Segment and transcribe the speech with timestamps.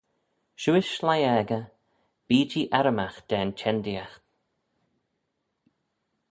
[0.61, 1.63] Shiuish sleih aegey,
[2.27, 4.23] bee-jee arrymagh da'n çhenndeeaght.